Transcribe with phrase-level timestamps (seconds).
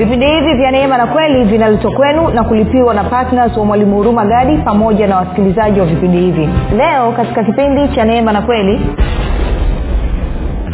[0.00, 4.24] vipindi hivi vya neema na kweli vinaletwa kwenu na kulipiwa na ptns wa mwalimu huruma
[4.24, 6.48] gadi pamoja na wasikilizaji wa vipindi hivi.
[6.76, 8.80] Leo katika kipindi cha neema na kweli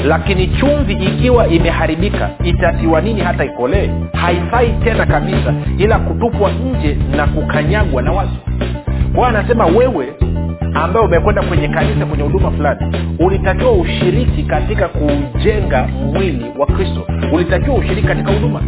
[0.05, 3.91] lakini chumvi ikiwa imeharibika itatiwa nini hata ikolee?
[4.13, 8.31] Haifai tena kabisa ila kutupwa nje na kukanyagwa na watu
[9.15, 10.13] kwao anasema wewe
[10.75, 17.07] ambaye umekwenda kwenye kanisa kwenye huduma fulani ulitakiwa ushiriki katika kujenga mwili wa kristo.
[17.33, 18.61] Ulitakiwa ushiriki katika huduma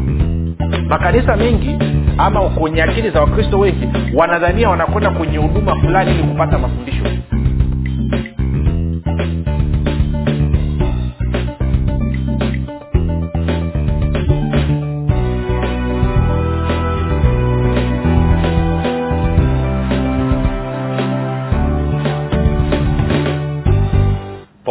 [0.89, 1.79] makanisa mengi
[2.19, 7.05] ama kwenye akili za wakristo wengi wanadhania wanakwenda kwenye huduma fulani ili kupata mafundisho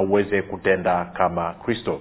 [0.00, 2.00] uweze kutenda kama kristo.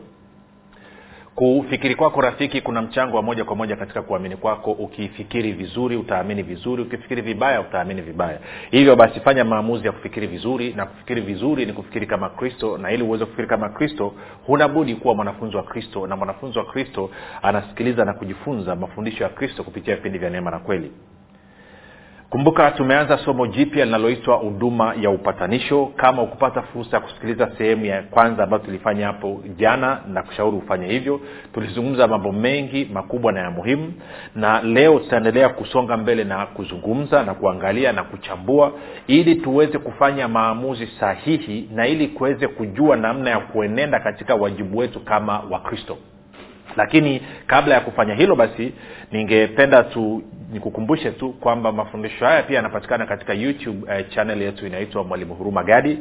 [1.35, 4.71] Kufikiri kwako rafiki kuna mchango wa moja kwa moja katika kuamini kwako.
[4.71, 6.81] Ukifikiri vizuri utaamini vizuri.
[6.81, 8.39] Ukifikiri vibaya utaamini vibaya.
[8.71, 12.91] Hivyo basi fanya maamuzi ya kufikiri vizuri na kufikiri vizuri ni kufikiri kama kristo na
[12.91, 14.13] ili uweze kufikiri kama kristo
[14.45, 17.09] hunabudi kuwa mwanafunzi wa kristo na mwanafunzi wa kristo
[17.41, 20.91] anasikiliza na kujifunza mafundisho ya kristo kupitia vipindi vya neema na kweli
[22.29, 25.85] kumbuka tumeanza somo jipya linaloitwa huduma ya upatanisho.
[25.95, 30.87] Kama ukupata fursa ya kusikiliza sehemu ya kwanza ambayo tulifanya hapo jana na kushauri ufanye
[30.87, 31.21] hivyo
[31.53, 33.93] tulizungumza mambo mengi makubwa na ya muhimu.
[34.35, 38.71] Na leo tutaendelea kusonga mbele na kuzungumza na kuangalia na kuchambua
[39.07, 44.99] ili tuweze kufanya maamuzi sahihi na ili kuweze kujua namna ya kuenenda katika wajibu wetu
[44.99, 45.97] kama wakristo
[46.77, 48.73] lakini kabla ya kufanya hilo basi
[49.11, 55.03] ningependa tu nikukumbushe tu kwamba mafundisho haya pia yanapatikana katika youtube uh, channel yetu inaitwa
[55.03, 55.99] mwalimu huruma gadi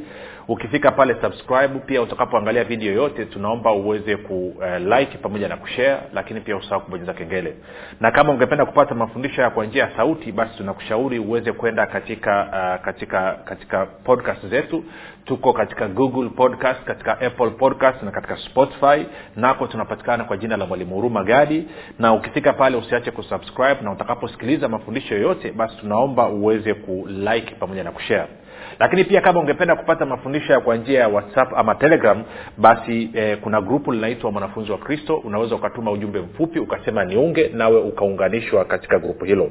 [0.48, 1.78] ukifika pale subscribe.
[1.86, 6.80] Pia utakapoangalia video yote tunaomba uweze ku uh, like pamoja na kushare lakini pia usahau
[6.80, 7.54] kubonyeza kengele.
[8.00, 12.42] Na kama ungependa kupata mafundisho ya kwa njia ya sauti basi tunakushauri uweze kwenda katika
[12.78, 14.84] uh, katika katika podcast zetu.
[15.24, 19.06] Tuko katika google podcast katika apple podcast na katika spotify.
[19.36, 21.68] Nako tunapatikana kwa jina la mwalimu huruma gadi.
[21.98, 23.76] Na ukifika pale usiache kusubscribe.
[23.82, 28.28] Na utakaposikiliza mafundisho yoyote basi tunaomba uweze kulike pamoja na kushare
[28.78, 32.22] lakini pia kama ungependa kupata mafundisho ya kwa njia ya whatsapp ama telegram
[32.56, 35.16] basi eh, kuna grupu linaitwa mwanafunzi wa kristo.
[35.16, 39.50] Unaweza ukatuma ujumbe mfupi ukasema niunge nawe ukaunganishwa katika grupu hilo.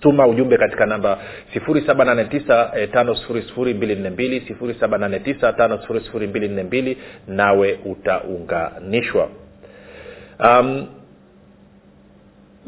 [0.00, 1.18] Tuma ujumbe katika namba
[1.56, 6.96] 7895242 7895242
[7.28, 9.28] nawe utaunganishwa.
[10.44, 10.86] Um,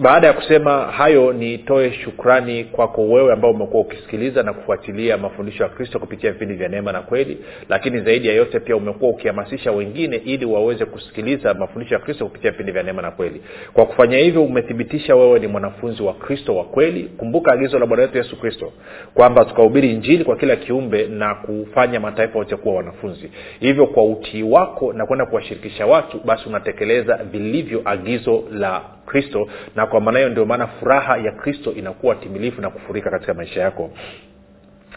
[0.01, 5.69] baada ya kusema hayo nitoe shukrani kwako wewe ambao umekuwa ukisikiliza na kufuatilia mafundisho ya
[5.69, 7.39] kristo kupitia vipindi vya neema na kweli
[7.69, 12.51] lakini zaidi ya yote pia umekuwa ukihamasisha wengine ili waweze kusikiliza mafundisho ya kristo kupitia
[12.51, 13.43] vipindi vya neema na kweli.
[13.73, 17.03] Kwa kufanya hivyo umethibitisha wewe ni mwanafunzi wa kristo wa kweli.
[17.17, 18.73] Kumbuka agizo la bwana wetu yesu kristo
[19.15, 23.31] kwamba tukahubiri injili kwa kila kiumbe na kufanya mataifa yote kuwa wanafunzi.
[23.61, 29.87] Hivyo kwa utii wako na kwenda kuwashirikisha watu basi unatekeleza vilivyo agizo la kristo na
[29.91, 33.91] kwa maana hiyo ndio maana furaha ya kristo inakuwa timilifu na kufurika katika maisha yako.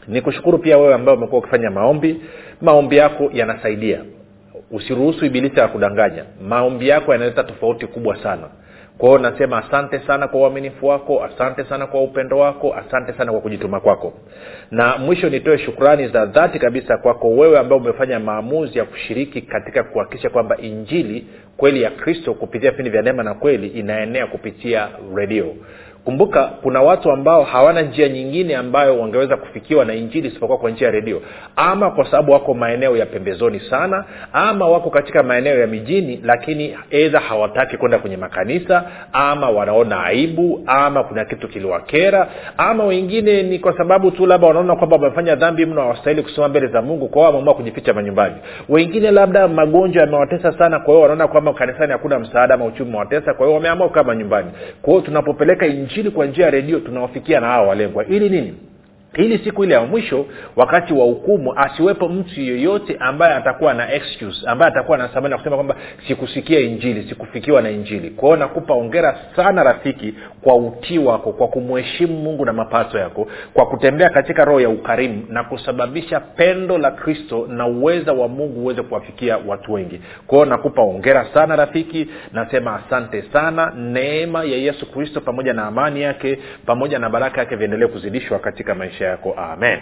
[0.08, 2.22] Ni kushukuru pia wewe ambaye umekuwa ukifanya maombi.
[2.62, 4.02] Maombi yako yanasaidia.
[4.72, 8.48] Usiruhusu ibilisi ya kudanganya maombi yako yanaleta tofauti kubwa sana
[8.98, 13.32] kwa hiyo nasema asante sana kwa uaminifu wako asante sana kwa upendo wako asante sana
[13.32, 14.14] kwa kujituma kwako.
[14.72, 19.84] Na mwisho nitoe shukrani za dhati kabisa kwako wewe ambao umefanya maamuzi ya kushiriki katika
[19.84, 21.28] kuhakikisha kwamba injili
[21.58, 25.56] kweli ya kristo kupitia vipindi vya neema na kweli inaenea kupitia redio
[26.06, 30.88] kumbuka kuna watu ambao hawana njia nyingine ambayo wangeweza kufikiwa na injili isipokuwa kwa njia
[30.88, 31.22] ya redio.
[31.56, 36.78] Ama kwa sababu wako maeneo ya pembezoni sana ama wako katika maeneo ya mijini lakini
[36.90, 38.84] edha hawataki kwenda kwenye makanisa
[39.14, 42.28] ama wanaona aibu ama kuna kitu kiliwakera
[42.58, 46.68] ama wengine ni kwa sababu tu labda wanaona kwamba wamefanya dhambi mno hawastahili kusoma mbele
[46.68, 48.36] za mungu kwa wameamua kujificha manyumbani.
[48.70, 53.34] Wengine labda magonjwa yamewatesa sana kwa hiyo wanaona kwamba kanisani hakuna msaada ama uchumi wawatesa
[53.34, 54.52] kwa hiyo wameamua kukaa manyumbani.
[54.82, 58.06] Kwa hiyo tunapopeleka injili kwa njia ya redio tunawafikia na hawa walengwa.
[58.06, 58.54] Ili nini
[59.16, 60.26] ili siku ile ya mwisho
[60.56, 65.56] wakati wa hukumu asiwepo mtu yeyote ambaye atakuwa na excuse ambaye atakuwa na sababu kusema
[65.56, 65.76] kwamba
[66.08, 68.10] sikusikia injili sikufikiwa na injili.
[68.10, 73.66] Kwa nakupa ongera sana rafiki kwa utii wako kwa kumheshimu mungu na mapato yako kwa
[73.66, 78.82] kutembea katika roho ya ukarimu na kusababisha pendo la kristo na uweza wa mungu uweze
[78.82, 80.02] kuwafikia watu wengi.
[80.28, 83.74] Kwa nakupa ongera sana rafiki nasema asante sana.
[83.78, 88.76] Neema ya yesu kristo pamoja na amani yake pamoja na baraka yake viendelee kuzidishwa katika
[88.76, 89.34] maisha yako.
[89.38, 89.80] Amen.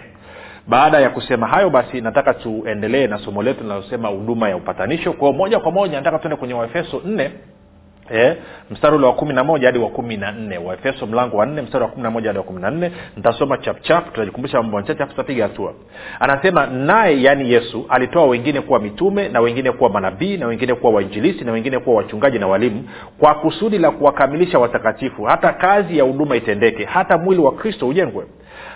[0.66, 5.12] Baada ya kusema hayo basi nataka tuendelee na somo letu linalosema huduma ya upatanisho.
[5.12, 7.30] Kwao moja kwa moja nataka tuende kwenye waefeso nne
[8.10, 8.36] Eh,
[8.70, 10.58] mstari ule wa kumi na moja hadi wa kumi na nne.
[10.58, 12.92] Waefeso mlango wa nne mstari wa kumi na moja hadi wa kumi na nne.
[13.16, 15.74] Nitasoma chapchap tutajikumbusha mambo machache afu tutapiga hatua.
[16.20, 20.92] Anasema naye yaani yesu alitoa wengine kuwa mitume na wengine kuwa manabii na wengine kuwa
[20.92, 22.88] wainjilisi na wengine kuwa wachungaji na walimu
[23.18, 28.24] kwa kusudi la kuwakamilisha watakatifu hata kazi ya huduma itendeke hata mwili wa kristo ujengwe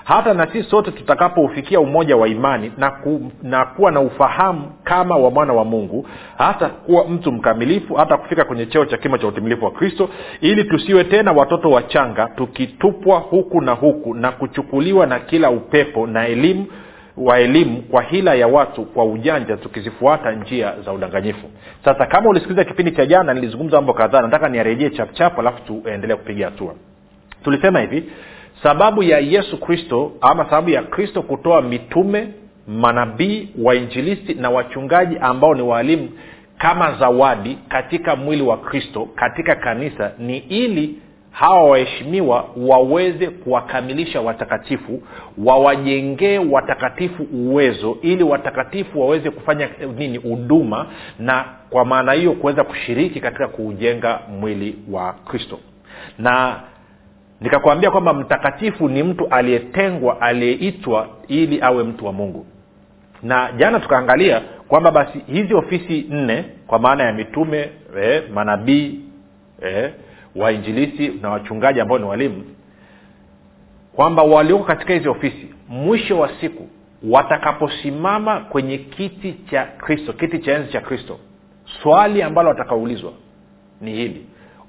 [0.05, 5.17] hata na sisi sote tutakapoufikia umoja wa imani na, ku, na kuwa na ufahamu kama
[5.17, 6.07] wa mwana wa mungu
[6.39, 10.09] hata kuwa mtu mkamilifu hata kufika kwenye cheo cha kimo cha utimilifu wa kristo
[10.41, 16.27] ili tusiwe tena watoto wachanga tukitupwa huku na huku na kuchukuliwa na kila upepo na
[16.27, 16.67] elimu
[17.17, 21.47] wa elimu kwa hila ya watu kwa ujanja tukizifuata njia za udanganyifu.
[21.85, 26.45] Sasa kama ulisikiliza kipindi cha jana nilizungumza mambo kadhaa nataka niarejee chapchap alafu tuendelee kupiga
[26.45, 26.75] hatua.
[27.45, 28.05] Tulisema hivi
[28.63, 32.29] sababu ya yesu kristo ama sababu ya kristo kutoa mitume
[32.69, 36.11] manabii wainjilisti na wachungaji ambao ni waalimu
[36.59, 40.99] kama zawadi katika mwili wa kristo katika kanisa ni ili
[41.31, 45.03] hawa waheshimiwa waweze kuwakamilisha watakatifu
[45.39, 49.69] wawajengee watakatifu uwezo ili watakatifu waweze kufanya
[49.99, 50.87] nini huduma
[51.19, 55.59] na kwa maana hiyo kuweza kushiriki katika kuujenga mwili wa kristo.
[56.19, 56.61] Na
[57.41, 62.47] nikakwambia kwamba mtakatifu ni mtu aliyetengwa aliyeitwa ili awe mtu wa mungu.
[63.23, 67.71] Na jana tukaangalia kwamba basi hizi ofisi nne kwa maana ya mitume
[68.03, 69.01] eh, manabii
[69.63, 69.93] eh,
[70.37, 72.45] wainjilisi na wachungaji ambao ni walimu
[73.93, 76.69] kwamba walioko katika hizi ofisi mwisho wa siku
[77.11, 81.19] watakaposimama kwenye kiti cha kristo kiti cha enzi cha kristo
[81.83, 83.13] swali ambalo watakaulizwa
[83.81, 84.27] ni hili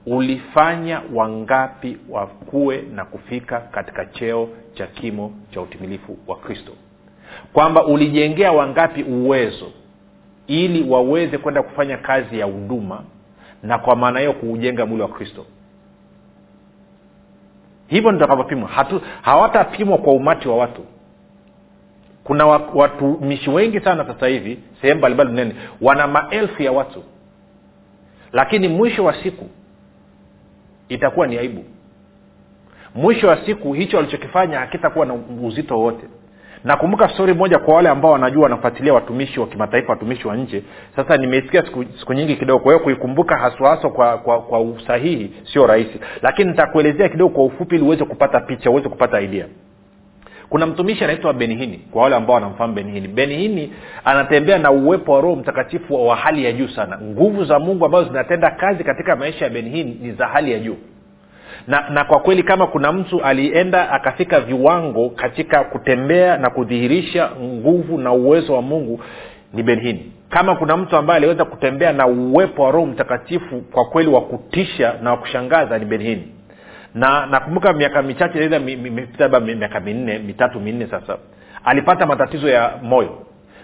[0.08, 6.72] ulifanya wangapi wakuwe na kufika katika cheo cha kimo cha utimilifu wa kristo?
[7.54, 9.72] Kwamba ulijengea wangapi uwezo
[10.48, 13.04] ili waweze kwenda kufanya kazi ya huduma
[13.64, 15.46] na kwa maana hiyo kuujenga mwili wa kristo?
[17.88, 18.70] Hivyo nitakavyopimwa.
[19.22, 20.82] Hawatapimwa kwa umati wa watu.
[22.24, 27.04] Kuna watumishi wengi sana sasa hivi sehemu mbalimbali duniani wana maelfu ya watu.
[28.34, 29.50] Lakini mwisho wa siku
[30.90, 31.64] itakuwa ni aibu.
[32.96, 35.14] Mwisho wa siku hicho alichokifanya hakitakuwa na
[35.44, 36.08] uzito wowote.
[36.64, 40.64] Nakumbuka stori moja kwa wale ambao wanajua wanafuatilia watumishi wa kimataifa watumishi wa nje.
[40.96, 42.64] Sasa nimeisikia siku, siku nyingi kidogo.
[42.64, 46.00] Kwa hiyo kuikumbuka haswahaswa kwa, kwa, kwa usahihi sio rahisi.
[46.22, 49.46] Lakini nitakuelezea kidogo kwa ufupi ili uweze kupata picha uweze kupata idea
[50.50, 53.08] kuna mtumishi anaitwa benihini kwa wale ambao wanamfahamu benihini.
[53.08, 53.74] Benihini
[54.06, 57.00] anatembea na uwepo wa roho mtakatifu wa hali ya juu sana.
[57.04, 60.78] Nguvu za mungu ambazo zinatenda kazi katika maisha ya benihini ni za hali ya juu.
[61.68, 67.98] Na na kwa kweli kama kuna mtu alienda akafika viwango katika kutembea na kudhihirisha nguvu
[67.98, 69.00] na uwezo wa mungu
[69.54, 74.10] ni benhini kama kuna mtu ambaye aliweza kutembea na uwepo wa roho mtakatifu kwa kweli
[74.10, 76.28] wa kutisha na wa kushangaza ni benhini
[76.98, 78.50] na nakumbuka miaka michache
[79.20, 81.18] labda miaka minne mitatu minne sasa
[81.66, 83.18] alipata matatizo ya moyo.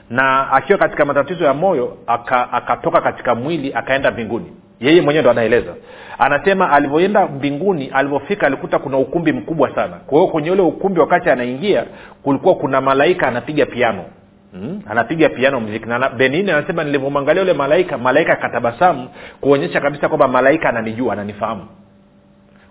[0.09, 4.45] Na akiwa katika matatizo ya moyo akatoka aka katika mwili akaenda mbinguni.
[4.79, 5.73] Yeye mwenyewe ndo anaeleza.
[6.19, 9.93] Anasema alivyoenda mbinguni alivyofika alikuta kuna ukumbi mkubwa sana.
[10.07, 11.85] Kwa hiyo kwenye ule ukumbi wakati anaingia
[12.23, 14.03] kulikuwa kuna malaika anapiga piano.
[14.51, 14.81] Hmm?
[14.89, 19.07] anapiga piano mziki na benini anasema nilivyomwangalia ule malaika malaika akatabasamu
[19.41, 21.67] kuonyesha kabisa kwamba malaika ananijua ananifahamu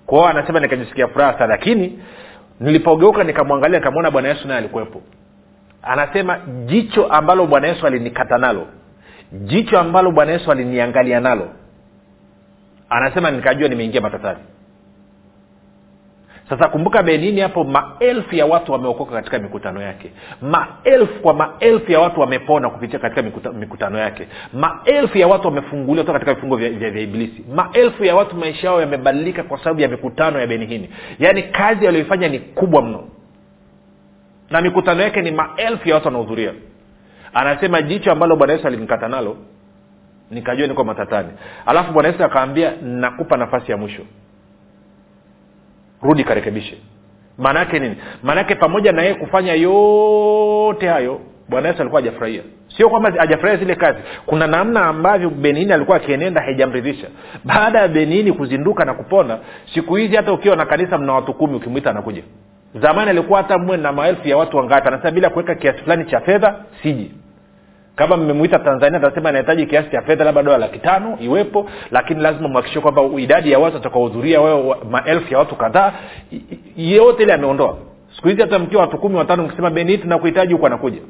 [0.06, 2.02] kwao anasema nikajisikia furaha sana lakini
[2.60, 5.02] nilipogeuka nikamwangalia nikamwona bwana yesu naye alikuwepo.
[5.82, 8.66] Anasema jicho ambalo bwana yesu alinikata nalo
[9.32, 11.48] jicho ambalo bwana yesu aliniangalia nalo.
[12.88, 14.38] Anasema nikajua nimeingia matatani
[16.48, 20.10] sasa kumbuka benini hapo maelfu ya watu wameokoka katika mikutano yake.
[20.42, 24.28] Maelfu kwa maelfu ya watu wamepona kupitia katika mikuta, mikutano yake.
[24.52, 27.44] Maelfu ya watu wamefunguliwa toka katika vifungo vya, vya, vya ibilisi.
[27.54, 32.28] Maelfu ya watu maisha yao yamebadilika kwa sababu ya mikutano ya benihini yaani kazi aliyoifanya
[32.28, 33.04] ni kubwa mno.
[34.50, 36.52] Na mikutano yake ni maelfu ya watu wanahudhuria
[37.34, 39.36] anasema jicho ambalo bwana yesu alinikata nalo
[40.30, 41.28] nikajua niko matatani.
[41.66, 44.02] Alafu bwana yesu akaambia nakupa nafasi ya mwisho
[46.02, 46.76] rudi karekebishe.
[47.38, 47.96] Maanaake nini?
[48.22, 52.42] Maanaake pamoja na yeye kufanya yote hayo bwana yesu alikuwa hajafurahia.
[52.76, 53.98] Sio kwamba hajafurahia zile kazi.
[54.26, 57.06] Kuna namna ambavyo benini alikuwa akienenda haijamridhisha
[57.44, 59.38] baada ya benini kuzinduka na kupona
[59.74, 62.22] siku hizi hata ukiwa na kanisa mna watu kumi ukimwita anakuja.
[62.74, 66.20] Zamani alikuwa hata mwe na maelfu ya watu wangapi anasema bila kuweka kiasi fulani cha
[66.20, 67.10] fedha siji
[67.96, 71.70] kama mmemwita tanzania atasema anahitaji kiasi cha fedha labda dola laki tano iwepo.
[71.90, 75.92] Lakini lazima mwakishie kwamba idadi ya watu watakaohudhuria wao maelfu ya watu kadhaa
[76.76, 77.76] yote ile ameondoa.
[78.16, 81.00] Siku hizi hata mkiwa watu kumi watano mkisema beni tunakuhitaji huku anakuja.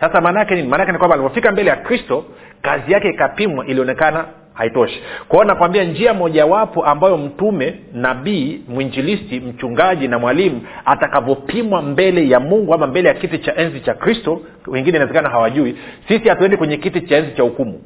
[0.00, 0.68] Sasa maanaake nini?
[0.68, 2.24] Maanaake ni kwamba alipofika mbele ya kristo
[2.62, 4.24] kazi yake ikapimwa ilionekana
[4.60, 5.02] haitoshi.
[5.28, 12.74] Kwao nakwambia njia mojawapo ambayo mtume nabii mwinjilisti mchungaji na mwalimu atakavyopimwa mbele ya mungu
[12.74, 15.76] ama mbele ya kiti cha enzi cha kristo wengine inawezekana hawajui
[16.08, 17.80] sisi hatuendi kwenye kiti cha enzi cha hukumu.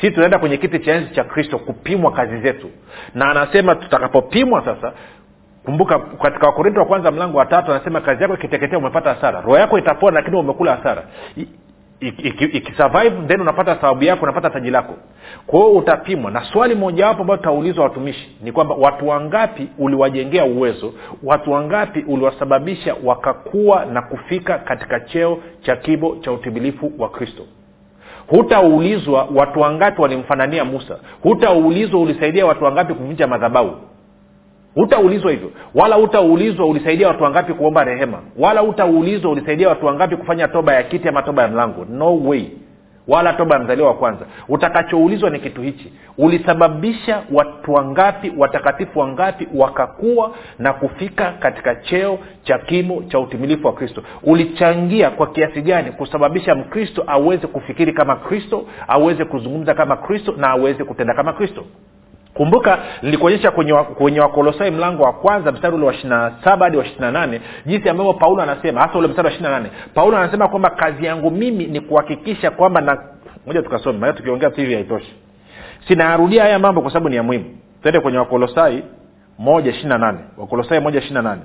[0.00, 2.70] Sisi tunaenda kwenye kiti cha enzi cha kristo kupimwa kazi zetu.
[3.14, 4.92] Na anasema tutakapopimwa sasa
[5.64, 9.40] kumbuka katika wakorinto wa kwanza mlango wa tatu anasema kazi yako ikiteketea umepata hasara.
[9.40, 11.02] Roho yako itapona lakini umekula hasara
[12.00, 14.94] ikisurvive then unapata sababu yako unapata taji lako.
[15.46, 16.30] Kwa hiyo utapimwa.
[16.30, 22.96] Na swali mojawapo ambayo tutaulizwa watumishi ni kwamba watu wangapi uliwajengea uwezo watu wangapi uliwasababisha
[23.04, 27.42] wakakuwa na kufika katika cheo cha kibo cha utimilifu wa kristo?
[28.26, 30.98] Hutaulizwa watu wangapi walimfanania musa.
[31.22, 33.76] Hutaulizwa ulisaidia watu wangapi kuvunja madhabau
[34.74, 35.50] hutaulizwa hivyo.
[35.74, 38.18] Wala utaulizwa ulisaidia watu wangapi kuomba rehema.
[38.38, 41.86] Wala utaulizwa ulisaidia watu wangapi kufanya toba ya kiti ama toba ya mlango.
[41.90, 42.44] No way.
[43.08, 44.26] Wala toba ya mzaliwa wa kwanza.
[44.48, 45.92] Utakachoulizwa ni kitu hichi.
[46.18, 53.72] Ulisababisha watu wangapi watakatifu wangapi wakakuwa na kufika katika cheo cha kimo cha utimilifu wa
[53.72, 54.02] kristo.
[54.22, 60.48] Ulichangia kwa kiasi gani kusababisha mkristo aweze kufikiri kama kristo aweze kuzungumza kama kristo na
[60.50, 61.64] aweze kutenda kama kristo
[62.38, 66.84] kumbuka nilikuonyesha kwenye, kwenye wakolosai mlango wa kwanza mstari ule wa ishirina saba hadi wa
[66.84, 69.70] ishirina nane jinsi ambavyo paulo anasema hasa ule mstari wa ishirina nane.
[69.94, 72.98] Paulo anasema kwamba kazi yangu mimi ni kuhakikisha kwamba na
[73.46, 75.14] moja tukasome maana tukiongea tu hivi haitoshi.
[75.88, 77.44] Sinayarudia haya mambo kwa sababu ni ya muhimu.
[77.82, 78.82] Twende kwenye wakolosai
[79.38, 80.18] moja ishirina nane.
[80.36, 81.40] Wakolosai moja ishirina nane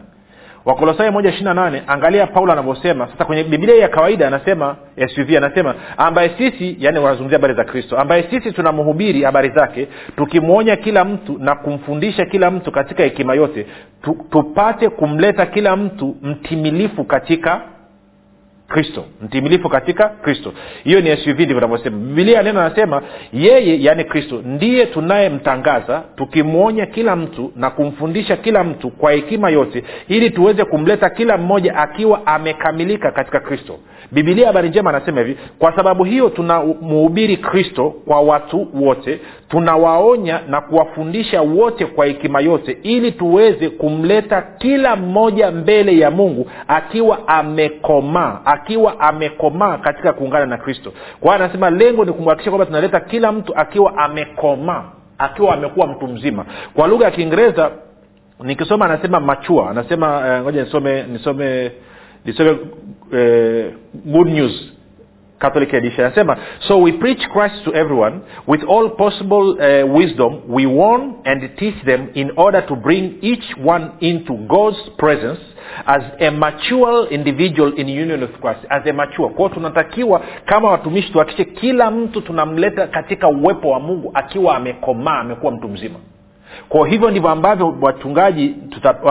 [0.65, 3.07] wakolosai moja ishirina nane angalia paulo anavyosema.
[3.07, 4.75] Sasa kwenye biblia ya kawaida anasema
[5.15, 10.75] suv anasema ambaye sisi yani wanazungumzia habari za kristo ambaye sisi tunamhubiri habari zake tukimwonya
[10.75, 13.65] kila mtu na kumfundisha kila mtu katika hekima yote
[14.01, 17.61] tu, tupate kumleta kila mtu mtimilifu katika
[18.67, 19.05] kristo.
[19.21, 20.53] Mtimilifu katika kristo.
[20.83, 23.01] Hiyo ni suv ndivyo navyosema bibilia neno anasema
[23.33, 29.83] yeye yaani kristo ndiye tunayemtangaza tukimwonya kila mtu na kumfundisha kila mtu kwa hekima yote
[30.07, 33.79] ili tuweze kumleta kila mmoja akiwa amekamilika katika kristo.
[34.11, 40.61] Bibilia habari njema anasema hivi kwa sababu hiyo tunamhubiri kristo kwa watu wote tunawaonya na
[40.61, 48.39] kuwafundisha wote kwa hekima yote ili tuweze kumleta kila mmoja mbele ya mungu akiwa amekomaa
[48.53, 50.93] akiwa amekomaa katika kuungana na kristo.
[51.19, 54.83] Kwa hiyo anasema lengo ni kumhakikisha kwamba tunaleta kila mtu akiwa amekomaa
[55.17, 56.45] akiwa amekuwa mtu mzima.
[56.73, 57.71] Kwa lugha ya kiingereza
[58.43, 61.71] nikisoma anasema machua anasema ngoja uh, nisome nisome
[62.25, 63.73] nisome uh,
[64.05, 64.73] good news
[65.43, 66.05] catholic edition.
[66.05, 68.19] Anasema so we preach christ to everyone.
[68.47, 73.45] With all possible uh, wisdom we warn and teach them in order to bring each
[73.65, 75.39] one into god's presence
[75.85, 78.59] as a mature individual in union with christ.
[78.69, 79.29] As a mature.
[79.29, 85.51] Kwao tunatakiwa kama watumishi tuhakikishe kila mtu tunamleta katika uwepo wa mungu akiwa amekomaa amekuwa
[85.51, 85.95] mtu mzima
[86.69, 88.55] kwa hivyo ndivyo ambavyo wachungaji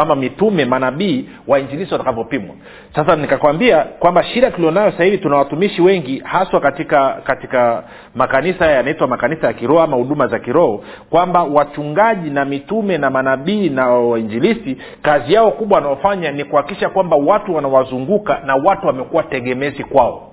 [0.00, 2.54] ama mitume manabii wainjilisi watakavyopimwa.
[2.94, 7.82] Sasa nikakwambia kwamba shida tulionayo sasa hivi tuna watumishi wengi haswa katika katika
[8.14, 13.68] makanisa yanaitwa makanisa ya kiroho ama huduma za kiroho kwamba wachungaji na mitume na manabii
[13.68, 19.84] na wainjilisi kazi yao kubwa wanaofanya ni kuhakikisha kwamba watu wanawazunguka na watu wamekuwa tegemezi
[19.84, 20.28] kwao.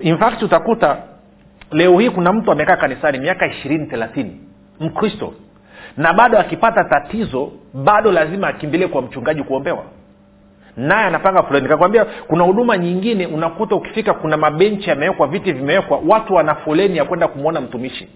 [0.00, 0.96] In fact utakuta
[1.72, 4.40] leo hii kuna mtu amekaa kanisani miaka ishirini thelathini.
[4.80, 5.32] Mkristo
[5.96, 9.82] na bado akipata tatizo bado lazima akimbilie kwa mchungaji kuombewa.
[10.76, 16.34] Naye anapanga fulani nikakwambia kuna huduma nyingine unakuta ukifika kuna mabenchi yamewekwa viti vimewekwa watu
[16.34, 18.08] wana foleni ya kwenda kumwona mtumishi.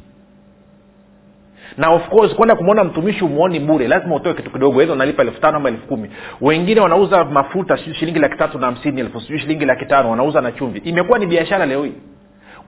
[1.77, 3.89] Na of course kwenda kumwona mtumishi umwoni bure.
[3.89, 6.11] Lazima utoe kitu kidogo hizo unalipa elfu tano ama elfu kumi.
[6.41, 10.53] Wengine wanauza mafuta shilingi laki tatu na hamsini elfu sijui shilingi laki tano wanauza na
[10.53, 10.79] chumvi.
[10.79, 11.93] Imekuwa ni biashara leo hii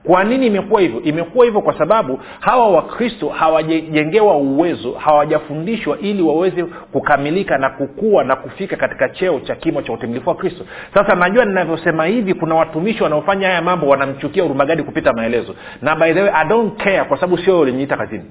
[0.03, 1.01] kwa nini imekuwa hivyo?
[1.01, 8.35] Imekuwa hivyo kwa sababu hawa wakristo hawajajengewa uwezo hawajafundishwa ili waweze kukamilika na kukua na
[8.35, 10.65] kufika katika cheo cha kimo cha utimilifu wa kristo.
[10.93, 15.55] Sasa najua ninavyosema hivi kuna watumishi wanaofanya haya mambo wanamchukia urumagadi kupita maelezo.
[15.81, 18.25] Na by the way i don't care kwa sababu sio uliniita kazini.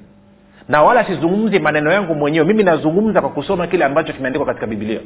[0.68, 2.46] Na wala sizungumzi maneno yangu mwenyewe.
[2.46, 5.00] Mimi nazungumza kwa kusoma kile ambacho kimeandikwa katika biblia.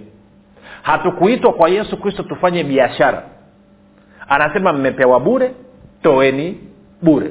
[0.82, 3.22] Hatukuitwa kwa yesu kristo tufanye biashara.
[4.28, 5.50] Anasema mmepewa bure
[6.02, 6.60] toeni
[7.02, 7.30] bure.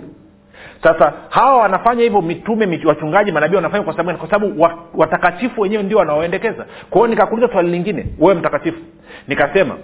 [0.83, 5.97] Sasa hawa wanafanya hivyo mitume wachungaji manabii wanafanya kwa sababu kwa sababu watakatifu wenyewe ndio
[5.97, 8.79] wanaoendekeza kwa hiyo nikakuuliza swali lingine wewe mtakatifu.
[9.27, 9.77] Nikasema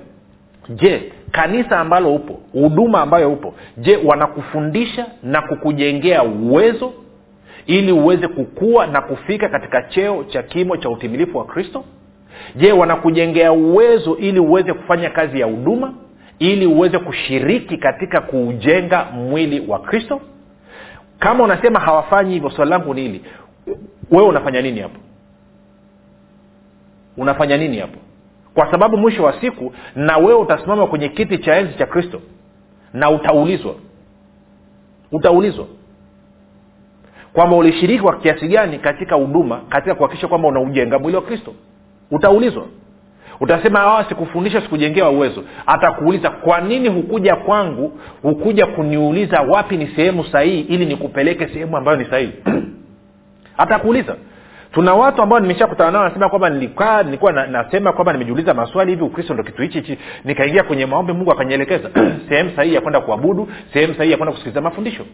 [0.69, 6.93] je kanisa ambalo upo huduma ambayo upo je wanakufundisha na kukujengea uwezo
[7.65, 11.83] ili uweze kukua na kufika katika cheo cha kimo cha utimilifu wa kristo?
[12.55, 15.93] Je wanakujengea uwezo ili uweze kufanya kazi ya huduma
[16.41, 20.21] ili uweze kushiriki katika kuujenga mwili wa kristo.
[21.19, 23.25] Kama unasema hawafanyi hivyo swali langu ni hili.
[24.11, 24.99] Wewe unafanya nini hapo?
[27.17, 27.97] Unafanya nini hapo?
[28.53, 32.21] Kwa sababu mwisho wa siku na wewe utasimama kwenye kiti cha enzi cha kristo
[32.93, 33.75] na utaulizwa.
[35.11, 35.65] Utaulizwa.
[37.33, 41.53] Kwamba ulishiriki kwa kiasi gani katika huduma katika kuhakikisha kwamba unaujenga mwili wa kristo.
[42.11, 42.65] Utaulizwa
[43.41, 45.43] utasema awa sikufundisha sikujengewa uwezo.
[45.65, 51.97] Atakuuliza kwa nini hukuja kwangu hukuja kuniuliza wapi ni sehemu sahihi ili nikupeleke sehemu ambayo
[51.97, 52.33] ni sahihi?
[53.57, 54.15] Atakuuliza
[54.71, 59.03] tuna watu ambao nimeshakutana nao nasema kwamba nilikaa nilikuwa na, nasema kwamba nimejiuliza maswali hivi
[59.03, 59.97] ukristo ndo kitu hichi hichi.
[60.25, 61.89] Nikaingia kwenye maombi mungu akanielekeza
[62.29, 65.05] sehemu sahihi ya kwenda kuabudu sehemu sahihi ya kwenda kusikiliza mafundisho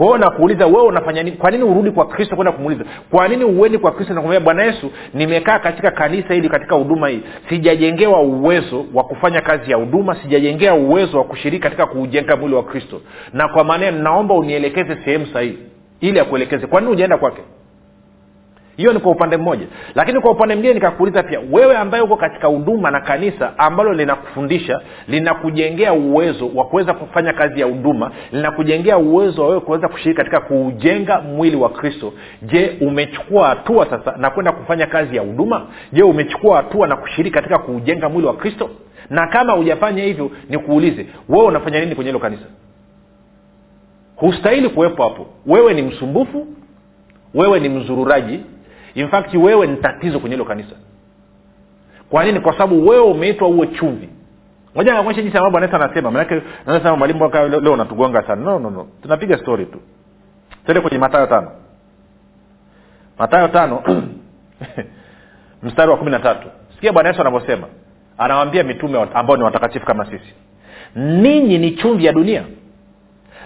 [0.00, 1.36] kwa nakuuliza wewe unafanya nini?
[1.36, 2.84] Kwa nini urudi kwa kristo kwenda kumuuliza?
[3.10, 7.08] Kwa nini uendi kwa kristo na kumwambia bwana yesu nimekaa katika kanisa hili katika huduma
[7.08, 7.22] hii.
[7.48, 12.62] Sijajengewa uwezo wa kufanya kazi ya huduma sijajengea uwezo wa kushiriki katika kuujenga mwili wa
[12.62, 13.00] kristo.
[13.32, 15.58] Na kwa maana naomba unielekeze sehemu sahihi.
[16.00, 16.66] Ili akuelekeze.
[16.66, 17.42] Kwa nini ujaenda kwake
[18.80, 19.66] hiyo ni kwa upande mmoja.
[19.94, 24.80] Lakini kwa upande mwingine nikakuuliza pia wewe ambaye uko katika huduma na kanisa ambalo linakufundisha
[25.08, 30.40] linakujengea uwezo wa kuweza kufanya kazi ya huduma linakujengea uwezo wa wewe kuweza kushiriki katika
[30.40, 35.66] kuujenga mwili wa kristo je umechukua hatua sasa na kwenda kufanya kazi ya huduma?
[35.92, 38.70] Je umechukua hatua na kushiriki katika kuujenga mwili wa kristo?
[39.10, 42.44] Na kama hujafanya hivyo nikuulize wewe unafanya nini kwenye hilo kanisa?
[44.16, 45.26] Hustahili kuwepo hapo.
[45.46, 46.46] Wewe ni msumbufu
[47.34, 48.40] wewe ni mzururaji
[48.94, 50.76] in fact wewe ni tatizo kwenye hilo kanisa.
[52.10, 52.40] Kwa nini?
[52.40, 54.08] Kwa sababu wewe umeitwa uwe chumvi.
[54.74, 56.10] Moja nakuonyesha jinsi ambavyo bwana anasema.
[56.10, 58.42] Manake nasema mwalimu waka leo unatugonga sana.
[58.42, 58.86] No no no.
[59.02, 59.78] Tunapiga story tu.
[60.66, 61.50] Tende kwenye matayo tano.
[63.18, 63.82] Matayo tano
[65.62, 66.48] mstari wa kumi na tatu.
[66.74, 67.66] Sikia bwana yesu anavyosema.
[68.18, 70.34] Anawambia mitume ambao ni watakatifu kama sisi.
[70.96, 72.44] Ninyi ni chumvi ya dunia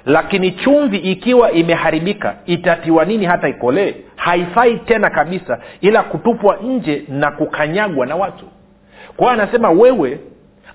[0.07, 7.31] lakini chumvi ikiwa imeharibika itatiwa nini hata ikolee haifai tena kabisa ila kutupwa nje na
[7.31, 8.45] kukanyagwa na watu.
[9.17, 10.21] Kwa hiyo anasema wewe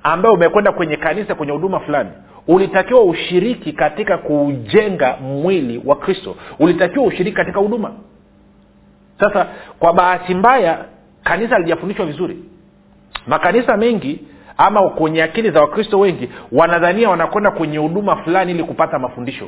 [0.03, 2.09] ambaye umekwenda kwenye kanisa kwenye huduma fulani
[2.47, 6.35] ulitakiwa ushiriki katika kuujenga mwili wa kristo.
[6.59, 7.91] Ulitakiwa ushiriki katika huduma.
[9.19, 9.47] Sasa
[9.79, 10.85] kwa bahati mbaya
[11.23, 12.37] kanisa halijafundishwa vizuri.
[13.27, 14.19] Makanisa mengi
[14.61, 19.45] ama kwenye akili za wakristo wengi wanadhania wanakwenda kwenye huduma fulani ili kupata mafundisho.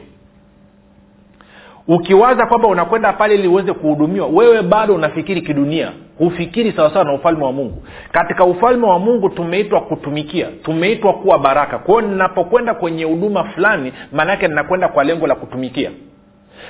[1.88, 5.92] Ukiwaza kwamba unakwenda pale ili uweze kuhudumiwa wewe bado unafikiri kidunia.
[6.18, 7.84] Hufikiri sawasawa na ufalme wa mungu.
[8.12, 11.78] Katika ufalme wa mungu tumeitwa kutumikia tumeitwa kuwa baraka.
[11.78, 15.92] Kwao ninapokwenda kwenye huduma fulani maanaake ninakwenda kwa lengo la kutumikia.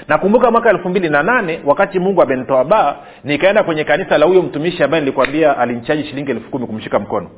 [0.07, 4.41] Nakumbuka mwaka elfu mbili na nane wakati mungu amenitoa baa nikaenda kwenye kanisa la huyo
[4.41, 7.29] mtumishi ambaye nilikwambia alinchaji shilingi elfu kumi kumshika mkono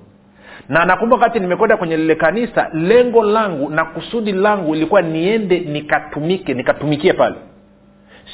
[0.70, 6.54] na nakumbuka wakati nimekwenda kwenye lile kanisa lengo langu na kusudi langu ilikuwa niende nikatumike
[6.54, 7.36] nikatumikie pale.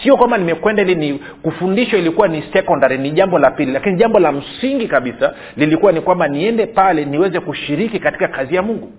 [0.04, 4.20] Sio kwamba nimekwenda ili ni kufundishwa ilikuwa ni secondary ni jambo la pili lakini jambo
[4.20, 8.92] la msingi kabisa lilikuwa ni kwamba niende pale niweze kushiriki katika kazi ya mungu.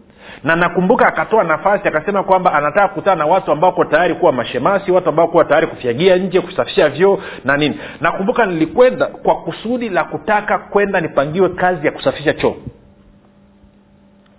[0.44, 4.92] Na nakumbuka akatoa nafasi akasema kwamba anataka kukutana na watu ambao ko tayari kuwa mashemasi
[4.92, 7.78] watu ambao kuwa tayari kufyagia nje kusafisha vyoo na nini.
[8.00, 12.56] Nakumbuka nilikwenda kwa kusudi la kutaka kwenda nipangiwe kazi ya kusafisha choo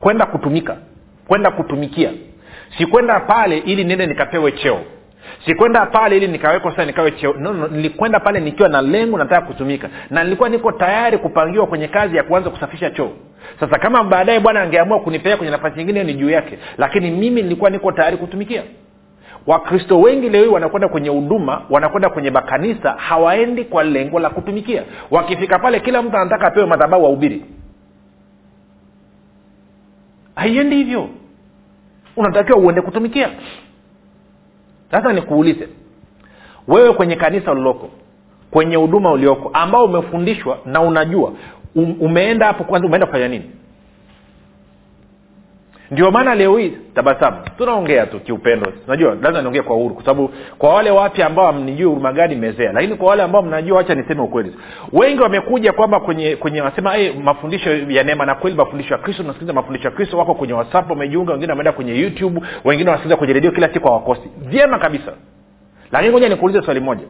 [0.02, 0.78] kwenda kutumika.
[1.28, 2.12] Kwenda kutumikia.
[2.78, 4.80] Sikwenda pale ili niende nikapewe cheo.
[5.46, 7.34] Sikwenda pale ili nikawekwa sasa nikawe cheo.
[7.40, 9.90] No, no, nilikwenda pale nikiwa na lengo nataka kutumika.
[10.10, 13.10] Na nilikuwa niko tayari kupangiwa kwenye kazi ya kuanza kusafisha choo.
[13.60, 16.58] Sasa kama baadaye bwana angeamua kunipeleka kwenye nafasi nyingine ni juu yake.
[16.78, 18.64] Lakini mimi nilikuwa niko tayari kutumikia.
[19.48, 24.84] Wakristo wengi leo hii wanakwenda kwenye huduma wanakwenda kwenye makanisa hawaendi kwa lengo la kutumikia.
[25.12, 27.46] Wakifika pale kila mtu anataka apewe madhabau wahubiri
[30.36, 31.10] haiendi hivyo.
[32.18, 33.30] Unatakiwa uende kutumikia.
[34.92, 35.68] Sasa nikuulize.
[36.68, 37.90] Wewe kwenye kanisa uliloko
[38.52, 41.34] kwenye huduma ulioko ambao umefundishwa na unajua
[41.76, 43.52] um, umeenda hapo kwanza umeenda kufanya nini
[45.92, 47.38] ndio maana leo hii tabasamu.
[47.58, 48.74] Tunaongea tu kiupendo.
[48.88, 52.72] Unajua lazima niongee kwa uhuru kwa sababu kwa wale wapya ambao amnijui huruma gani mezea
[52.74, 54.56] lakini kwa wale ambao mnajua wacha niseme ukweli.
[54.94, 59.24] Wengi wamekuja kwamba kwenye kwenye wanasema hey, mafundisho ya neema na kweli mafundisho ya kristo
[59.24, 60.18] nasikiliza mafundisho ya kristo.
[60.18, 64.30] Wako kwenye whatsapp wamejiunga wengine wameenda kwenye youtube wengine wanasikiliza kwenye redio kila siku hawakosi.
[64.38, 65.14] Vyema kabisa.
[65.92, 67.04] Lakini ngoja nikuulize swali moja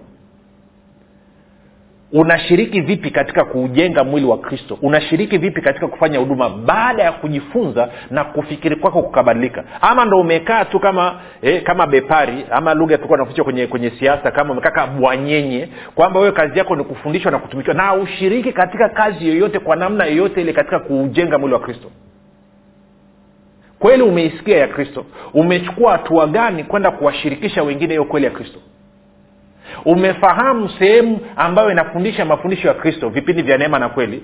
[2.13, 4.77] unashiriki vipi katika kuujenga mwili wa kristo?
[4.81, 6.49] Unashiriki vipi katika kufanya huduma?
[6.49, 9.63] Baada ya kujifunza na kufikiri kwako kukabadilika.
[9.81, 14.31] Ama ndo umekaa tu kama eh, kama bepari ama lugha tulikuwa naficha kwenye kwenye siasa
[14.31, 17.75] kama umekaa kama bwanyenye kwamba wewe kazi yako ni kufundishwa na kutumikiwa.
[17.75, 21.91] Na ushiriki katika kazi yoyote kwa namna yoyote ile katika kuujenga mwili wa kristo.
[23.79, 25.05] Kweli umeisikia ya kristo?
[25.33, 28.59] Umechukua hatua gani kwenda kuwashirikisha wengine hiyo kweli ya kristo
[29.85, 34.23] umefahamu sehemu ambayo inafundisha mafundisho ya kristo vipindi vya neema na kweli?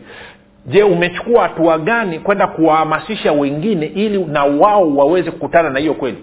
[0.65, 6.17] Je umechukua hatua gani kwenda kuwahamasisha wengine ili na wao waweze kukutana na hiyo kweli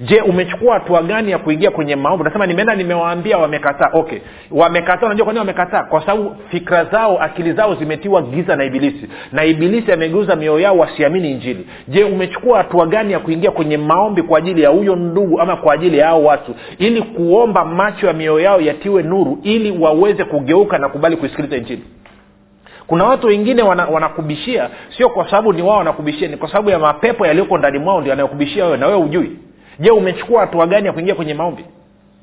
[0.00, 2.24] je umechukua hatua gani ya kuingia kwenye maombi?
[2.24, 3.90] Nasema nimeenda nimewaambia wamekataa.
[3.92, 4.18] Okay.
[4.50, 5.82] Wamekataa unajua kwa wamekataa?
[5.82, 9.08] Kwa sababu fikra zao akili zao zimetiwa giza na ibilisi.
[9.32, 11.66] Na ibilisi amegeuza mioyo yao wasiamini injili.
[11.88, 15.74] Je umechukua hatua gani ya kuingia kwenye maombi kwa ajili ya huyo ndugu ama kwa
[15.74, 16.54] ajili ya hao watu?
[16.78, 21.82] Ili kuomba macho ya mioyo yao yatiwe nuru ili waweze kugeuka na kubali kuisikiliza injili.
[22.86, 26.78] Kuna watu wengine wanakubishia wana sio kwa sababu ni wao wanakubishia ni kwa sababu ya
[26.78, 29.36] mapepo yaliyoko ndani mwao ndio yanayokubishia wewe na wewe hujui
[29.78, 31.64] je umechukua hatua gani ya kuingia kwenye maombi?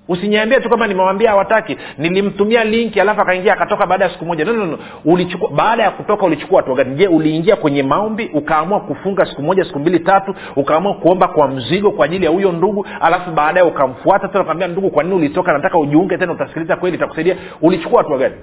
[0.08, 1.78] Usiniambie tu kama nimewambia hawataki.
[1.98, 4.46] Nilimtumia linki alafu akaingia akatoka baada ya siku moja.
[4.46, 4.80] No, no.
[5.06, 6.96] Ulichukua, baada ya kutoka ulichukua hatua gani?
[6.96, 11.91] Je uliingia kwenye maombi ukaamua kufunga siku moja siku mbili tatu ukaamua kuomba kwa mzigo
[11.91, 15.54] kwa ajili ya huyo ndugu alafu baadaye ukamfuata tena ukamwambia ndugu kwa nini ulitoka?
[15.54, 17.36] Nataka ujiunge tena utasikiliza kweli itakusaidia.
[17.62, 18.36] Ulichukua hatua gani?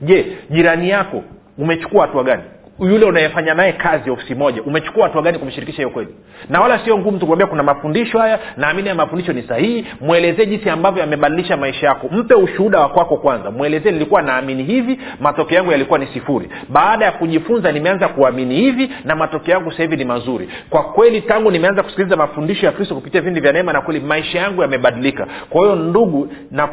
[0.00, 1.22] Je jirani yako
[1.58, 2.42] umechukua hatua gani
[2.80, 6.08] yule unayefanya naye kazi ofisi moja umechukua hatua gani kumshirikisha hiyo kweli?
[6.48, 9.86] Na wala sio ngumu tukuambia kuna mafundisho haya naamini ya mafundisho ni sahihi.
[10.00, 12.08] Mwelezee jinsi ambavyo yamebadilisha maisha yako.
[12.12, 13.50] Mpe ushuhuda wa kwako kwanza.
[13.50, 16.48] Mwelezee nilikuwa naamini hivi matokeo yangu yalikuwa ni sifuri.
[16.68, 20.48] Baada ya kujifunza nimeanza kuamini hivi na matokeo yangu sasa hivi ni mazuri.
[20.70, 24.38] Kwa kweli tangu nimeanza kusikiliza mafundisho ya kristo kupitia vipindi vya neema na kweli maisha
[24.38, 25.26] yangu yamebadilika.
[25.50, 26.68] Kwa hiyo ndugu na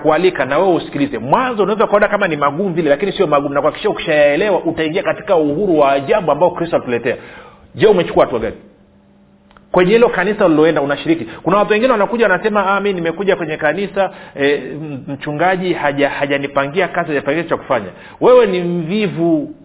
[0.45, 1.17] na wewe usikilize.
[1.17, 3.53] Mwanzo unaweza ukaona kama ni magumu vile lakini sio magumu.
[3.53, 7.15] Na kuhakikisha ukishayaelewa utaingia katika uhuru wa ajabu ambao kristo atuletea
[7.75, 8.55] je umechukua hatua gani?
[9.71, 11.25] Kwenye hilo kanisa uliloenda unashiriki.
[11.43, 14.57] Kuna watu wengine wanakuja wanasema ah, mi nimekuja kwenye kanisa e,
[15.07, 17.87] mchungaji hajanipangia haja kazi hajapangia cha kufanya.
[18.21, 19.55] Wewe ni mvivu.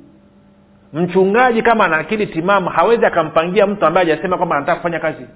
[0.93, 5.27] Mchungaji kama ana akili timamu hawezi akampangia mtu ambaye hajasema kwamba anataka kufanya kazi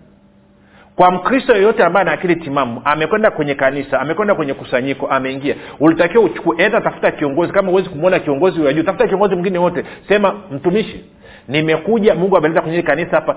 [1.00, 6.24] kwa mkristo yeyote ambaye ana akili timamu amekwenda kwenye kanisa amekwenda kwenye kusanyiko ameingia ulitakiwa
[6.24, 7.52] uchukue enda tafuta kiongozi.
[7.52, 9.84] Kama huwezi kumwona kiongozi wa juu tafuta kiongozi mwingine wote.
[10.08, 11.04] Sema mtumishi
[11.48, 13.36] nimekuja mungu ameleta kwenye kanisa hapa.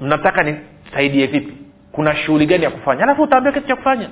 [0.00, 1.52] Nataka nisaidie vipi?
[1.92, 3.02] Kuna shughuli gani ya kufanya?
[3.02, 4.08] Alafu utaambia kitu cha kufanya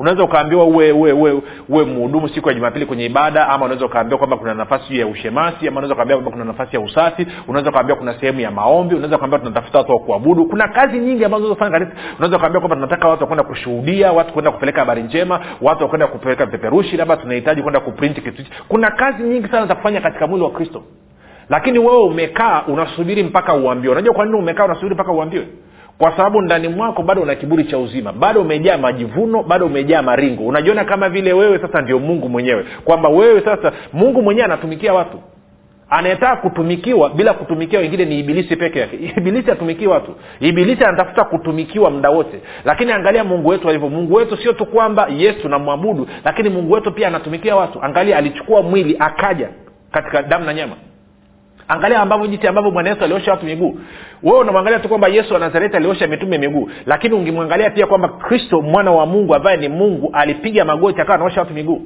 [0.00, 4.98] unaweza ukaambiwa uwe mhudumu siku ya jumapili kwenye ibada ama unaweza ukaambiwa kwamba kuna nafasi
[4.98, 8.50] ya ushemasi ama unaweza ukaambiwa kwamba kuna nafasi ya usafi unaweza ukaambiwa kuna sehemu ya
[8.50, 10.46] maombi unaweza ukaambiwa tunatafuta watu wa kuabudu.
[10.46, 11.92] Kuna kazi nyingi ambazo unazofanya kanisa.
[12.18, 16.96] Unaweza kwamba tunataka watu wakwenda kushuhudia watu kwenda kupeleka habari njema watu wakwenda kupeleka vipeperushi
[16.96, 20.82] labda tunahitaji kwenda kuprinti kitu kuna kazi nyingi sana za kufanya katika mwili wa kristo.
[21.48, 23.92] Lakini wewe umekaa unasubiri mpaka uambiwe.
[23.92, 25.46] Unajua kwa nini umekaa unasubiri mpaka uambiwe
[26.00, 30.46] kwa sababu ndani mwako bado una kiburi cha uzima bado umejaa majivuno bado umejaa maringo.
[30.46, 35.18] Unajiona kama vile wewe sasa ndio mungu mwenyewe kwamba wewe sasa mungu mwenyewe anatumikia watu.
[35.90, 38.96] Anayetaka kutumikiwa bila kutumikia wengine ni ibilisi peke yake.
[39.16, 40.14] Ibilisi atumikii watu.
[40.40, 42.40] Ibilisi anatafuta kutumikiwa muda wote.
[42.64, 43.88] Lakini angalia mungu wetu alivyo.
[43.88, 47.82] Mungu wetu sio tu kwamba yesu namwabudu lakini mungu wetu pia anatumikia watu.
[47.82, 49.48] Angalia alichukua mwili akaja
[49.92, 50.76] katika damu na nyama
[51.70, 53.78] angalia ambavyo jinsi ambavyo bwana yesu aliosha watu miguu.
[54.22, 56.70] Wewe unamwangalia tu kwamba yesu wa nazareti aliosha mitume miguu.
[56.86, 61.40] Lakini ungemwangalia pia kwamba kristo mwana wa mungu ambaye ni mungu alipiga magoti akawa anaosha
[61.40, 61.82] watu miguu.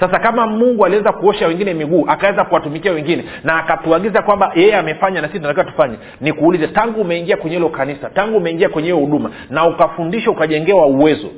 [0.00, 5.20] Sasa kama mungu aliweza kuosha wengine miguu akaweza kuwatumikia wengine na akatuagiza kwamba yeye amefanya
[5.20, 9.30] na sisi tunatakiwa tufanye nikuulize tangu umeingia kwenye hilo kanisa tangu umeingia kwenye hiyo huduma
[9.50, 11.28] na ukafundishwa ukajengewa uwezo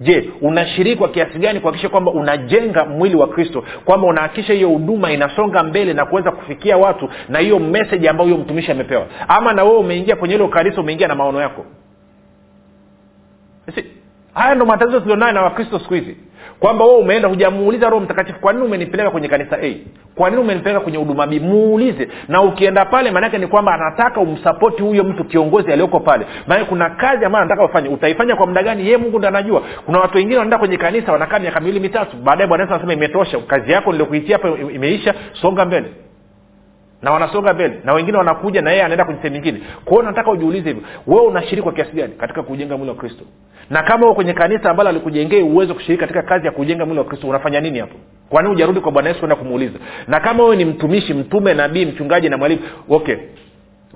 [0.00, 5.12] je unashiriki kwa kiasi gani kuhakikisha kwamba unajenga mwili wa kristo kwamba unahakikisha hiyo huduma
[5.12, 9.06] inasonga mbele na kuweza kufikia watu na hiyo meseji ambayo huyo mtumishi amepewa?
[9.28, 11.66] Ama na wewe umeingia kwenye hilo kanisa umeingia na maono yako?
[13.74, 13.84] Si
[14.34, 16.16] haya ndo matatizo tulionayo na wakristo siku hizi
[16.60, 19.74] kwamba wewe umeenda hujamuuliza roho mtakatifu kwa nini umenipeleka kwenye kanisa a?
[20.14, 21.40] Kwa nini umenipeleka kwenye huduma b?
[21.40, 22.08] Muulize.
[22.28, 26.26] Na ukienda pale maanake ni kwamba anataka umsapoti huyo mtu kiongozi aliyoko pale.
[26.46, 27.88] Maanake kuna kazi ambayo anataka ufanye.
[27.88, 28.88] Utaifanya kwa muda gani?
[28.88, 29.62] Ye mungu ndo anajua.
[29.86, 32.16] Kuna watu wengine wanaenda kwenye kanisa wanakaa miaka miwili mitatu.
[32.16, 33.38] Baadaye bwana yesu anasema imetosha.
[33.38, 35.14] Kazi yako niliokuitia hapa imeisha.
[35.32, 35.86] Songa mbele
[37.02, 39.60] na wanasonga mbele na wengine wanakuja na yeye anaenda kwenye sehemu nyingine.
[39.84, 43.24] Kwa nataka ujiulize hivyo wewe unashiriki kwa kiasi gani katika kujenga mwili wa kristo?
[43.70, 47.04] Na kama uko kwenye kanisa ambalo alikujengea uwezo kushiriki katika kazi ya kujenga mwili wa
[47.04, 47.94] kristo unafanya nini hapo?
[48.28, 49.78] Kwani ujarudi kwa bwana yesu kwenda kumuuliza?
[50.08, 53.16] Na kama wewe ni mtumishi mtume nabii mchungaji na mwalimu okay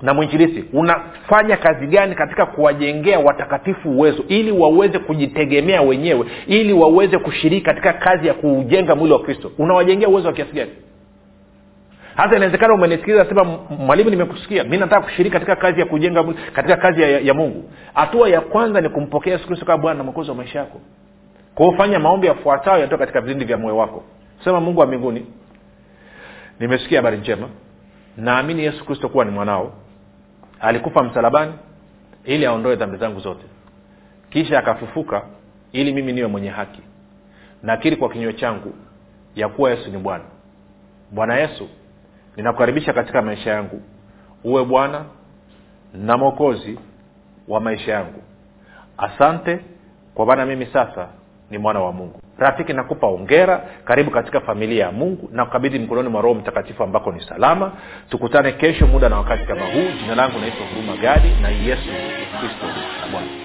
[0.01, 7.17] na mwinjilisi unafanya kazi gani katika kuwajengea watakatifu uwezo ili waweze kujitegemea wenyewe ili waweze
[7.17, 9.51] kushiriki katika kazi ya kuujenga mwili wa kristo?
[9.57, 10.71] Unawajengea uwezo wa kiasi gani
[12.15, 14.63] hasa inawezekana umenisikiliza sema mwalimu nimekusikia.
[14.63, 16.23] Mi nataka kushiriki katika kazi ya kujenga
[16.53, 17.69] katika kazi ya, ya mungu.
[17.93, 20.81] Hatua ya kwanza ni kumpokea yesu kristo kama bwana na mwokozi wa maisha yako.
[21.55, 24.03] Kwa fanya maombi yafuatayo yatoka katika vilindi vya moyo wako.
[24.43, 25.25] Sema mungu wa mbinguni
[26.59, 27.49] nimesikia habari njema.
[28.17, 29.73] Naamini yesu kristo kuwa ni mwanao.
[30.59, 31.53] Alikufa msalabani
[32.25, 33.43] ili aondoe dhambi zangu zote.
[34.29, 35.21] Kisha akafufuka
[35.71, 36.81] ili mimi niwe mwenye haki.
[37.63, 38.73] Nakiri kwa kinywa changu
[39.35, 40.23] ya kuwa yesu ni bwana.
[41.11, 41.69] Bwana yesu
[42.37, 43.81] ninakukaribisha katika maisha yangu.
[44.43, 45.05] Uwe bwana
[45.93, 46.79] na mwokozi
[47.47, 48.21] wa maisha yangu.
[48.97, 49.59] Asante
[50.15, 51.07] kwa maana mimi sasa
[51.51, 52.19] ni mwana wa mungu.
[52.37, 55.29] Rafiki nakupa ongera karibu katika familia ya mungu.
[55.31, 57.71] Na kukabidhi mkononi mwa roho mtakatifu ambako ni salama.
[58.09, 59.91] Tukutane kesho muda na wakati kama huu.
[60.01, 61.89] Jina langu naitwa huruma gadi na yesu
[62.39, 62.65] kristo
[63.01, 63.44] na bwana